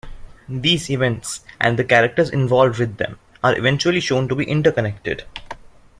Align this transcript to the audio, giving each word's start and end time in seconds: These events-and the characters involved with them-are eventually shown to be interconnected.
These 0.49 0.89
events-and 0.89 1.77
the 1.77 1.83
characters 1.83 2.31
involved 2.31 2.79
with 2.79 2.97
them-are 2.97 3.55
eventually 3.55 3.99
shown 3.99 4.27
to 4.29 4.33
be 4.35 4.45
interconnected. 4.45 5.25